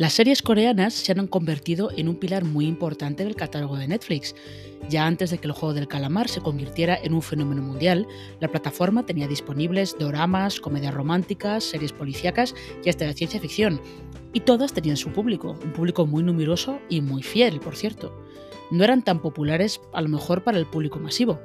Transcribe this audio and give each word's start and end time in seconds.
Las 0.00 0.14
series 0.14 0.40
coreanas 0.40 0.94
se 0.94 1.12
han 1.12 1.26
convertido 1.26 1.90
en 1.94 2.08
un 2.08 2.16
pilar 2.16 2.46
muy 2.46 2.66
importante 2.66 3.22
del 3.22 3.36
catálogo 3.36 3.76
de 3.76 3.86
Netflix. 3.86 4.34
Ya 4.88 5.06
antes 5.06 5.28
de 5.28 5.36
que 5.36 5.46
el 5.46 5.52
juego 5.52 5.74
del 5.74 5.88
calamar 5.88 6.30
se 6.30 6.40
convirtiera 6.40 6.98
en 7.02 7.12
un 7.12 7.20
fenómeno 7.20 7.60
mundial, 7.60 8.08
la 8.40 8.48
plataforma 8.48 9.04
tenía 9.04 9.28
disponibles 9.28 9.94
doramas, 9.98 10.58
comedias 10.58 10.94
románticas, 10.94 11.64
series 11.64 11.92
policíacas 11.92 12.54
y 12.82 12.88
hasta 12.88 13.04
de 13.04 13.12
ciencia 13.12 13.40
ficción. 13.40 13.78
Y 14.32 14.40
todas 14.40 14.72
tenían 14.72 14.96
su 14.96 15.10
público, 15.12 15.58
un 15.62 15.72
público 15.74 16.06
muy 16.06 16.22
numeroso 16.22 16.80
y 16.88 17.02
muy 17.02 17.22
fiel, 17.22 17.60
por 17.60 17.76
cierto. 17.76 18.24
No 18.70 18.84
eran 18.84 19.02
tan 19.02 19.20
populares 19.20 19.82
a 19.92 20.00
lo 20.00 20.08
mejor 20.08 20.42
para 20.44 20.56
el 20.56 20.64
público 20.64 20.98
masivo, 20.98 21.40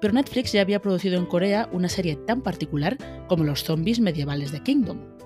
pero 0.00 0.14
Netflix 0.14 0.52
ya 0.52 0.60
había 0.60 0.80
producido 0.80 1.18
en 1.18 1.26
Corea 1.26 1.68
una 1.72 1.88
serie 1.88 2.14
tan 2.14 2.40
particular 2.40 2.98
como 3.26 3.42
los 3.42 3.64
zombies 3.64 3.98
medievales 3.98 4.52
de 4.52 4.62
Kingdom. 4.62 5.16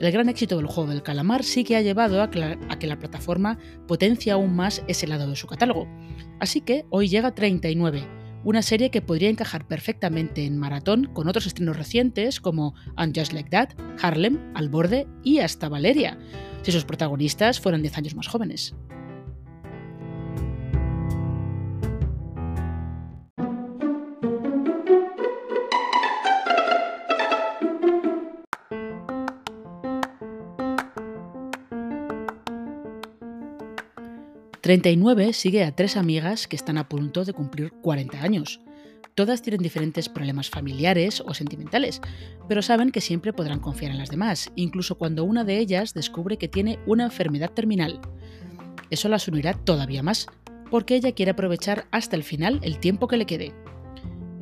El 0.00 0.12
gran 0.12 0.28
éxito 0.28 0.56
del 0.56 0.66
juego 0.66 0.90
del 0.90 1.02
calamar 1.02 1.42
sí 1.42 1.64
que 1.64 1.76
ha 1.76 1.82
llevado 1.82 2.22
a 2.22 2.30
que, 2.30 2.38
la, 2.38 2.98
plataforma 2.98 3.58
potencie 3.88 4.30
aún 4.30 4.54
más 4.54 4.84
ese 4.86 5.08
lado 5.08 5.28
de 5.28 5.34
su 5.34 5.48
catálogo. 5.48 5.88
Así 6.38 6.60
que 6.60 6.84
hoy 6.90 7.08
llega 7.08 7.34
39, 7.34 8.06
una 8.44 8.62
serie 8.62 8.90
que 8.90 9.02
podría 9.02 9.28
encajar 9.28 9.66
perfectamente 9.66 10.44
en 10.44 10.56
maratón 10.56 11.06
con 11.12 11.26
otros 11.26 11.46
estrenos 11.46 11.76
recientes 11.76 12.40
como 12.40 12.74
And 12.94 13.16
Just 13.18 13.32
Like 13.32 13.50
That, 13.50 13.70
Harlem, 14.00 14.38
Al 14.54 14.68
Borde 14.68 15.08
y 15.24 15.40
hasta 15.40 15.68
Valeria, 15.68 16.16
si 16.62 16.70
sus 16.70 16.84
protagonistas 16.84 17.58
fueran 17.58 17.82
10 17.82 17.98
años 17.98 18.14
más 18.14 18.28
jóvenes. 18.28 18.76
39 34.68 35.32
sigue 35.32 35.64
a 35.64 35.74
tres 35.74 35.96
amigas 35.96 36.46
que 36.46 36.54
están 36.54 36.76
a 36.76 36.90
punto 36.90 37.24
de 37.24 37.32
cumplir 37.32 37.72
40 37.80 38.22
años. 38.22 38.60
Todas 39.14 39.40
tienen 39.40 39.62
diferentes 39.62 40.10
problemas 40.10 40.50
familiares 40.50 41.22
o 41.24 41.32
sentimentales, 41.32 42.02
pero 42.50 42.60
saben 42.60 42.90
que 42.90 43.00
siempre 43.00 43.32
podrán 43.32 43.60
confiar 43.60 43.92
en 43.92 43.96
las 43.96 44.10
demás, 44.10 44.52
incluso 44.56 44.98
cuando 44.98 45.24
una 45.24 45.42
de 45.42 45.56
ellas 45.56 45.94
descubre 45.94 46.36
que 46.36 46.48
tiene 46.48 46.78
una 46.84 47.04
enfermedad 47.04 47.50
terminal. 47.52 47.98
Eso 48.90 49.08
las 49.08 49.26
unirá 49.26 49.54
todavía 49.54 50.02
más, 50.02 50.26
porque 50.70 50.96
ella 50.96 51.12
quiere 51.12 51.30
aprovechar 51.30 51.86
hasta 51.90 52.16
el 52.16 52.22
final 52.22 52.60
el 52.62 52.78
tiempo 52.78 53.08
que 53.08 53.16
le 53.16 53.24
quede. 53.24 53.54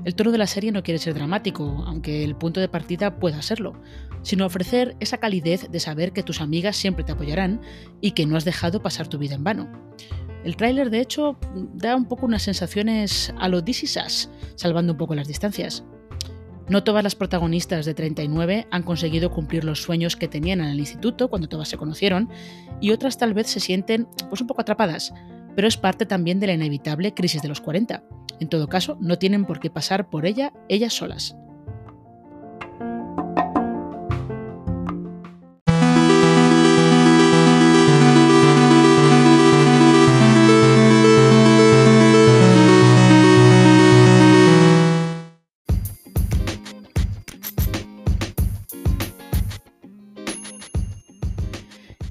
El 0.05 0.17
tono 0.17 0.33
de 0.33 0.39
la 0.39 0.49
serie 0.49 0.73
no 0.73 0.83
quiere 0.83 0.99
ser 0.99 1.15
dramático, 1.15 1.85
aunque 1.87 2.25
el 2.25 2.35
punto 2.35 2.59
de 2.59 2.69
partida 2.69 3.21
pueda 3.21 3.43
serlo, 3.43 3.81
sino 4.23 4.45
ofrecer 4.45 4.97
esa 4.99 5.19
calidez 5.19 5.71
de 5.71 5.79
saber 5.79 6.13
que 6.13 6.25
tus 6.25 6.41
amigas 6.41 6.77
siempre 6.77 7.05
te 7.05 7.13
apoyarán 7.13 7.61
y 8.01 8.11
que 8.11 8.27
no 8.27 8.37
has 8.37 8.45
dejado 8.45 8.83
pasar 8.83 9.07
tu 9.07 9.19
vida 9.19 9.37
en 9.37 9.45
vano. 9.45 9.87
El 10.47 10.55
tráiler, 10.55 10.91
de 10.91 11.01
hecho, 11.01 11.37
da 11.75 11.97
un 11.97 12.05
poco 12.05 12.25
unas 12.25 12.45
sensaciones 12.45 13.35
a 13.37 13.49
lo 13.49 13.65
This 13.65 13.99
salvando 14.55 14.93
un 14.93 14.97
poco 14.97 15.17
las 15.17 15.27
distancias. 15.27 15.83
No 16.69 16.85
todas 16.85 17.03
las 17.03 17.17
protagonistas 17.17 17.85
de 17.85 17.95
39 17.95 18.69
han 18.71 18.85
conseguido 18.85 19.33
cumplir 19.33 19.65
los 19.65 19.83
sueños 19.83 20.15
que 20.15 20.29
tenían 20.29 20.61
en 20.61 20.69
el 20.69 20.79
instituto 20.79 21.27
cuando 21.31 21.49
todas 21.49 21.69
se 21.69 21.77
conocieron, 21.77 22.29
y 22.81 22.93
otras 22.93 23.19
tal 23.19 23.35
vez 23.35 23.49
se 23.49 23.59
sienten 23.59 24.07
pues, 24.29 24.41
un 24.41 24.47
poco 24.47 24.61
atrapadas, 24.61 25.13
pero 25.57 25.67
es 25.67 25.77
parte 25.77 26.07
también 26.07 26.39
de 26.39 26.47
la 26.47 26.53
inevitable 26.53 27.13
crisis 27.13 27.43
de 27.43 27.49
los 27.49 27.61
40. 27.61 28.05
En 28.39 28.49
todo 28.49 28.69
caso, 28.69 28.97
no 29.01 29.19
tienen 29.19 29.47
por 29.47 29.59
qué 29.59 29.69
pasar 29.69 30.09
por 30.11 30.27
ella 30.27 30.53
ellas 30.69 30.95
solas. 30.95 31.35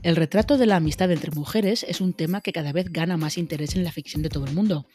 El 0.06 0.16
retrato 0.16 0.60
de 0.60 0.68
la 0.68 0.76
amistad 0.76 1.12
entre 1.12 1.32
mujeres 1.32 1.84
es 1.90 2.00
un 2.00 2.14
tema 2.14 2.42
que 2.42 2.54
cada 2.54 2.72
vez 2.72 2.92
gana 2.92 3.18
más 3.18 3.40
interés 3.40 3.76
en 3.76 3.84
la 3.84 3.92
ficción 3.92 4.22
de 4.22 4.30
todo 4.30 4.46
el 4.46 4.54
mundo, 4.54 4.86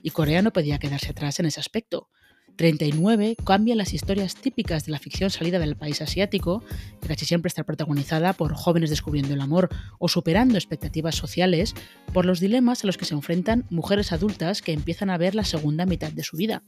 y 0.00 0.10
Corea 0.10 0.42
no 0.42 0.52
podía 0.52 0.78
quedarse 0.78 1.10
atrás 1.10 1.40
en 1.40 1.46
ese 1.46 1.58
aspecto. 1.58 2.08
39 2.54 3.34
cambia 3.44 3.74
las 3.74 3.92
historias 3.94 4.36
típicas 4.36 4.86
de 4.86 4.92
la 4.92 5.00
ficción 5.00 5.28
salida 5.28 5.58
del 5.58 5.74
país 5.74 6.00
asiático, 6.00 6.62
que 7.02 7.08
casi 7.08 7.26
siempre 7.26 7.48
está 7.48 7.64
protagonizada 7.64 8.32
por 8.32 8.54
jóvenes 8.54 8.90
descubriendo 8.90 9.34
el 9.34 9.40
amor 9.40 9.70
o 9.98 10.06
superando 10.06 10.54
expectativas 10.54 11.16
sociales, 11.16 11.74
por 12.12 12.24
los 12.24 12.38
dilemas 12.38 12.84
a 12.84 12.86
los 12.86 12.96
que 12.96 13.06
se 13.06 13.14
enfrentan 13.14 13.66
mujeres 13.70 14.12
adultas 14.12 14.62
que 14.62 14.72
empiezan 14.72 15.10
a 15.10 15.18
ver 15.18 15.34
la 15.34 15.44
segunda 15.44 15.84
mitad 15.84 16.12
de 16.12 16.22
su 16.22 16.36
vida. 16.36 16.62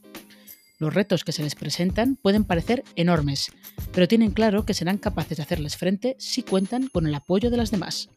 Los 0.77 0.93
retos 0.93 1.23
que 1.23 1.31
se 1.31 1.43
les 1.43 1.55
presentan 1.55 2.17
pueden 2.17 2.43
parecer 2.43 2.83
enormes, 2.97 3.53
pero 3.93 4.07
tienen 4.07 4.31
claro 4.31 4.65
que 4.65 4.73
serán 4.73 4.97
capaces 4.97 5.37
de 5.37 5.43
hacerles 5.43 5.77
frente 5.77 6.15
si 6.19 6.43
cuentan 6.43 6.87
con 6.87 7.07
el 7.07 7.15
apoyo 7.15 7.49
de 7.49 7.57
las 7.57 7.71
demás. 7.71 8.09